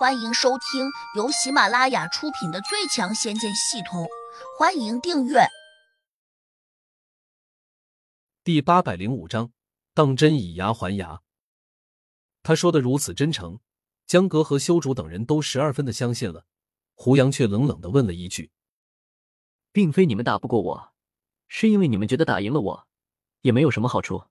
[0.00, 4.04] 欢迎收听由喜马拉雅出品的《最强仙剑系统》，
[4.58, 5.40] 欢迎订阅。
[8.42, 9.52] 第八百零五章，
[9.92, 11.20] 当真以牙还牙。
[12.42, 13.60] 他说的如此真诚，
[14.06, 16.46] 江阁和修竹等人都十二分的相信了。
[16.94, 18.50] 胡杨却冷冷的问了一句
[19.70, 20.94] ：“并非你们打不过我，
[21.46, 22.88] 是因为你们觉得打赢了我
[23.42, 24.24] 也没有什么好处，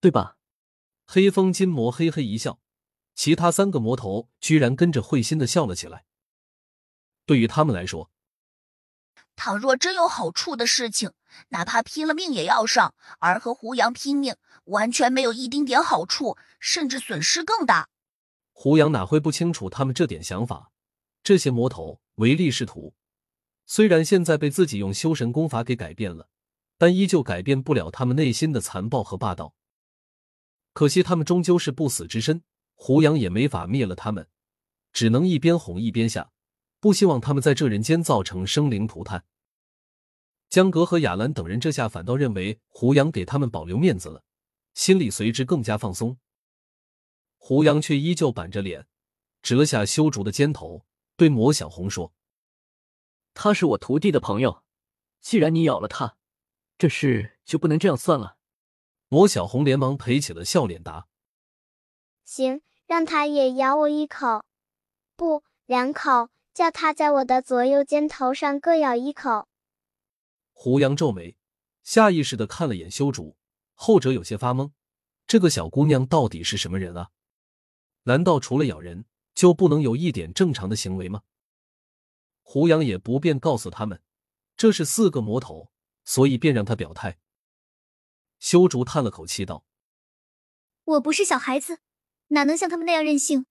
[0.00, 0.36] 对吧？”
[1.04, 2.60] 黑风金魔嘿嘿一笑，
[3.18, 6.04] 其他三个魔头居然跟着会心的笑了起来。
[7.26, 8.12] 对于他们来说，
[9.34, 11.10] 倘若真有好处的事情，
[11.48, 17.88] 哪怕拼了命也要上；而和胡杨拼命，完全没有一丁点好处，甚至损失更大。
[18.52, 20.70] 胡杨哪会不清楚他们这点想法？
[21.24, 22.94] 这些魔头唯利是图，
[23.66, 26.28] 虽然现在被自己用修神功法给改变了，
[26.78, 29.56] 但依旧改变不了他们内心的残暴和霸道。
[30.72, 32.44] 可惜他们终究是不死之身，
[32.80, 34.28] 胡杨也没法灭了他们，
[34.92, 36.30] 只能一边哄一边吓。
[36.78, 39.24] 不希望他们在这人间造成生灵涂炭。
[40.48, 44.22] 江格和雅兰等人这下反倒认为胡杨给他们保留面子了，
[44.74, 46.18] 心里随之更加放松。
[47.36, 48.86] 胡杨却依旧板着脸，
[49.42, 52.14] 折下修竹的肩头，对魔小红说
[53.34, 54.62] ：“他是我徒弟的朋友，
[55.20, 56.16] 既然你咬了他，
[56.78, 58.38] 这事就不能这样算了。”
[59.10, 61.08] 魔小红连忙赔起了笑脸，答
[62.28, 64.44] ：“行，让他也咬我一口，
[65.16, 69.46] 不，两口。”叫他在我的左右肩头上各咬一口。
[70.50, 71.36] 胡杨皱眉，
[71.84, 73.36] 下意识的看了眼修竹，
[73.74, 74.72] 后者有些发懵。
[75.28, 77.10] 这个小姑娘到底是什么人啊？
[78.02, 79.04] 难道除了咬人
[79.36, 81.22] 就不能有一点正常的行为吗？
[82.42, 84.02] 胡杨也不便告诉他们，
[84.56, 85.70] 这是四个魔头，
[86.04, 87.20] 所以便让他表态。
[88.40, 89.64] 修竹叹了口气道
[90.82, 91.78] ：“我不是小孩子，
[92.28, 93.46] 哪能像他们那样任性？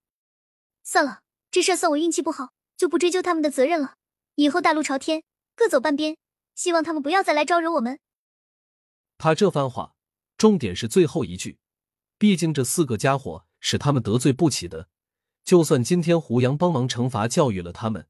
[0.84, 3.96] 算了，这事算我运气不好。”就不追究他们的责任了。
[4.36, 5.24] 以后大路朝天，
[5.56, 6.16] 各走半边。
[6.54, 8.00] 希望他们不要再来招惹我们。
[9.18, 9.96] 他这番话，
[10.38, 11.58] 重点是最后一句。
[12.20, 14.90] 毕竟这四个家伙是他们得罪不起的。
[15.44, 18.08] 就算今天胡杨帮忙惩罚教育了他们，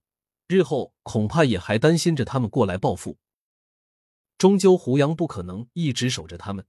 [0.47, 3.17] 日后恐怕也还担心着他们过来报复。
[4.37, 6.65] 终究胡杨不可能一直守着他们。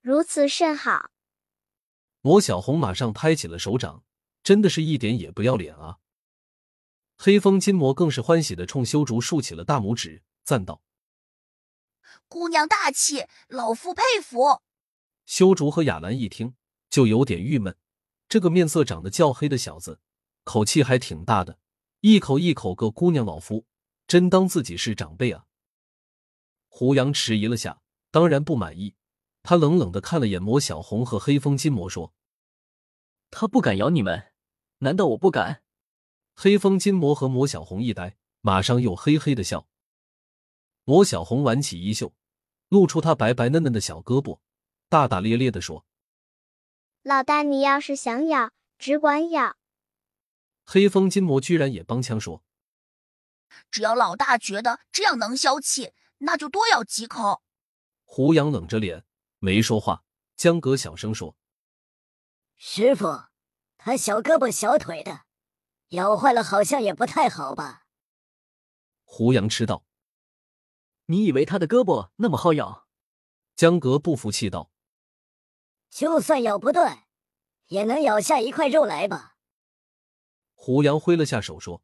[0.00, 1.10] 如此甚好。
[2.26, 4.02] 魔小红马上拍起了手掌，
[4.42, 5.98] 真的是一点也不要脸啊！
[7.16, 10.82] 黑风金魔更是欢喜的冲修竹竖起了大拇指，赞道
[12.26, 14.60] ：“姑娘大气，老夫佩服。”
[15.24, 16.56] 修竹和雅兰一听
[16.90, 17.76] 就有点郁闷，
[18.28, 20.00] 这个面色长得较黑的小子，
[20.42, 21.60] 口气还挺大的，
[22.00, 23.64] 一口一口个姑娘老夫，
[24.08, 25.44] 真当自己是长辈啊！
[26.66, 28.96] 胡杨迟疑了下，当然不满意，
[29.48, 32.12] 他冷冷的看了眼魔小红和黑风金魔，说
[33.30, 34.32] ：“他不敢咬你们，
[34.78, 35.62] 难道我不敢？”
[36.34, 39.68] 黑风金魔和魔小红一呆，马上又嘿嘿的笑。
[40.82, 42.12] 魔小红挽起衣袖，
[42.70, 44.40] 露出她白白嫩嫩的小胳膊，
[44.88, 45.86] 大大咧咧的说
[47.04, 49.56] ：“老大，你要是想咬，只管咬。”
[50.66, 52.42] 黑风金魔居然也帮腔说
[53.70, 57.42] ：“只要老大觉得这样能消气，那就多咬几口。”
[58.02, 59.04] 胡杨冷着脸
[59.38, 60.04] 没说话。
[60.36, 61.36] 江格小声说
[62.56, 63.24] ：“师傅，
[63.78, 65.22] 他小胳膊小腿的。”
[65.90, 67.86] 咬坏了好像也不太好吧？
[69.04, 69.84] 胡杨吃道
[71.06, 72.88] ：“你以为他的胳膊那么好咬？”
[73.54, 74.70] 江格不服气道
[75.88, 77.06] ：“就算咬不断，
[77.68, 79.36] 也能咬下一块肉来吧？”
[80.52, 81.82] 胡杨挥了下手说：“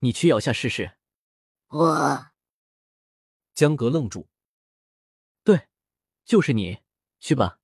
[0.00, 0.98] 你去咬下试试。”
[1.68, 2.26] 我。
[3.54, 4.33] 江格愣住：“对，
[6.24, 6.78] 就是你，
[7.20, 7.58] 去吧。”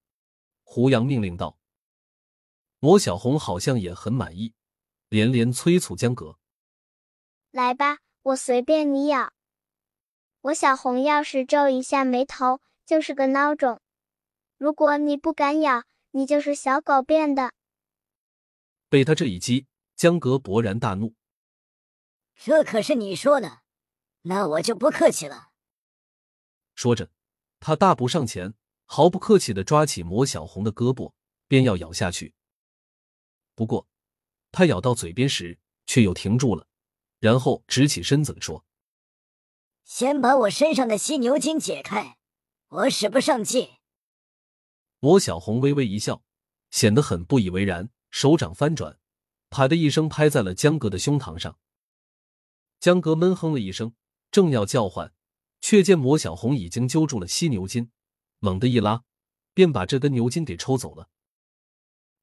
[0.62, 1.59] 胡杨命令道。
[2.78, 4.54] 魔小红好像也很满意。
[5.09, 6.38] 连连催促江格
[7.50, 9.32] ：“来吧，我随便你咬。”
[10.43, 13.81] 我小红要是皱一下眉头，就是个孬种。
[14.56, 15.82] 如果你不敢咬，
[16.12, 17.50] 你就是小狗变的。
[18.88, 19.66] 被他这一击，
[19.97, 21.16] 江格勃然大怒
[22.36, 23.63] ：“这可是你说的，
[24.22, 25.48] 那我就不客气了。”
[26.77, 27.10] 说着，
[27.60, 28.54] 他大步上前，
[28.86, 31.12] 毫不客气的抓起魔小红的胳膊，
[31.47, 32.34] 便要咬下去。
[33.54, 33.86] 不过，
[34.51, 36.66] 他咬到嘴边时，却又停住了，
[37.18, 38.65] 然后直起身子说
[39.84, 42.16] ：“先把我身上的犀牛筋解开，
[42.68, 43.77] 我使不上劲。”
[44.98, 46.24] 魔小红微微一笑，
[46.71, 48.98] 显得很不以为然，手掌翻转，
[49.51, 51.59] 啪的一声拍在了江格的胸膛上。
[52.78, 53.95] 江格闷哼了一声，
[54.30, 55.13] 正要叫唤，
[55.70, 57.92] 却见魔小红已经揪住了犀牛筋，
[58.40, 59.04] 猛地一拉，
[59.54, 61.08] 便把这根牛筋给抽走了。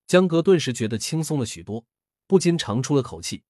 [0.06, 1.86] 江格顿时觉得轻松了许多。
[2.28, 3.46] 不禁长出了口气，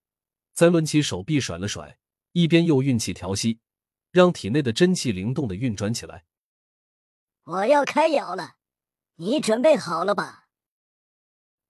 [0.53, 1.97] 再抡起手臂甩了甩，
[2.33, 3.59] 一边又运气调息，
[4.11, 6.25] 让体内的真气灵动的运转起来。
[7.45, 8.57] 我要开咬了，
[9.15, 10.49] 你准备好了吧？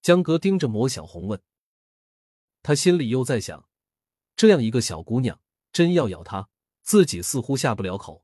[0.02, 1.42] 江格盯着魔小红问，
[2.62, 3.70] 他心里又在想，
[4.36, 5.40] 这样一个小姑娘
[5.72, 6.50] 真要咬他，
[6.88, 8.24] 自己似乎下不了口。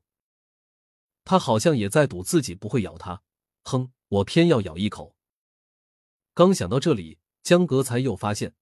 [1.22, 3.22] 他好像也在赌自己不会咬他，
[3.64, 5.14] 哼，我偏要咬一口。
[6.32, 8.54] 刚想到这里，江格才又发现，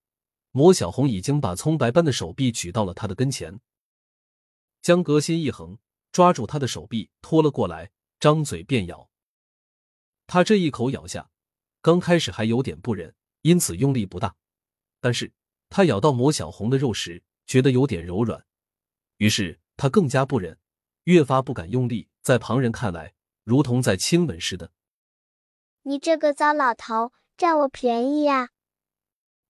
[0.50, 3.60] 魔小红已经把葱白般的手臂举到了他的跟前。
[4.80, 5.78] 江格心一横，
[6.10, 9.08] 抓住他的手臂拖了过来，张嘴便咬。
[10.26, 11.30] 他这一口咬下，
[11.80, 14.34] 刚开始还有点不忍，因此用力不大。
[14.98, 15.32] 但是
[15.68, 18.44] 他咬到魔小红的肉时，觉得有点柔软，
[19.18, 20.58] 于是他更加不忍，
[21.04, 22.08] 越发不敢用力。
[22.22, 24.70] 在旁人看来，如同在亲吻似的。
[25.82, 28.50] 你这个糟老头，占我便宜呀！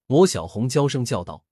[0.07, 1.45] 魔小红娇声叫道。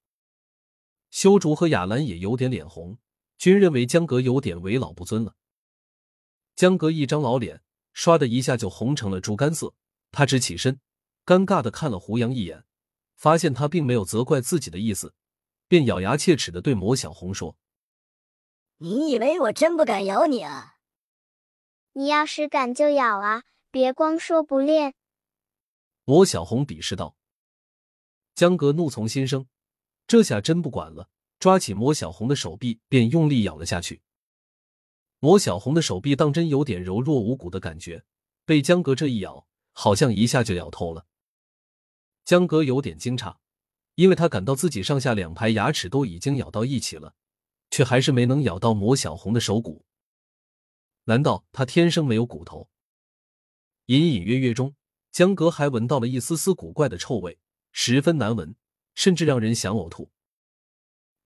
[1.10, 2.96] 修竹和雅兰也有点脸红，
[3.36, 5.34] 均认为江格有点为老不尊了。
[6.56, 7.62] 江格一张老脸，
[7.94, 9.74] 唰的一下就红成了猪肝色。
[10.12, 10.80] 他直起身，
[11.26, 12.64] 尴尬的看了胡杨一眼，
[13.16, 15.12] 发现他并没有责怪自己的意思，
[15.68, 17.56] 便咬牙切齿的对魔小红说
[18.82, 20.76] ：“你以为我真不敢咬你啊？”
[21.92, 23.42] 你要是敢就咬啊！
[23.70, 24.94] 别光说不练。
[26.04, 27.14] 魔小红鄙视道。
[28.34, 29.46] 江格怒从心生，
[30.06, 34.00] 这下真不管了，抓起魔小红的手臂便用力咬了下去。
[35.18, 38.04] 魔小红的手臂当真有点柔弱无骨的感觉，
[38.46, 41.04] 被江格这一咬，好像一下就咬透了。
[42.24, 43.36] 江格有点惊诧，
[43.96, 47.14] 因为他感到自己上下两排牙齿都已经咬到一起了，
[47.70, 49.84] 却还是没能咬到魔小红的手骨。
[51.04, 52.68] 难道他天生没有骨头？
[53.86, 54.74] 隐隐约约中，
[55.10, 57.38] 江格还闻到了一丝丝古怪的臭味，
[57.72, 58.54] 十分难闻，
[58.94, 60.10] 甚至让人想呕吐。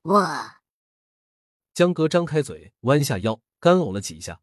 [0.03, 0.63] 哇！
[1.75, 4.41] 江格张开嘴，弯下腰，干呕了几下。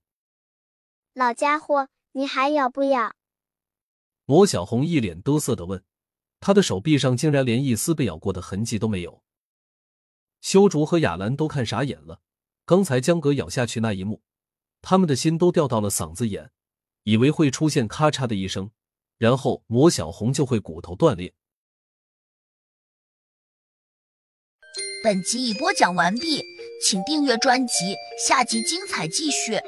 [1.13, 3.15] 老家伙，你还咬不咬？
[4.25, 5.83] 魔小红一脸得瑟的问，
[6.39, 9.23] 他的手臂上竟然连一丝被咬过的痕迹都没有。
[10.41, 12.21] 修竹和雅兰都看傻眼了，
[12.65, 14.21] 刚才江格咬下去那一幕。
[14.81, 16.51] 他们的心都掉到了嗓子眼，
[17.03, 18.71] 以为会出现咔嚓的一声，
[19.17, 21.33] 然后魔小红就会骨头断裂。
[25.03, 26.43] 本集已播讲完毕，
[26.83, 27.95] 请订阅专辑，
[28.27, 29.59] 下集精彩继续。